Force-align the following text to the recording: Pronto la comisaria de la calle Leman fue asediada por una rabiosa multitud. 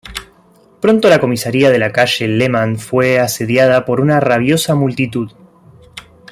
Pronto 0.81 1.09
la 1.09 1.19
comisaria 1.19 1.69
de 1.69 1.77
la 1.77 1.91
calle 1.91 2.27
Leman 2.27 2.79
fue 2.79 3.19
asediada 3.19 3.85
por 3.85 4.01
una 4.01 4.19
rabiosa 4.19 4.73
multitud. 4.73 5.31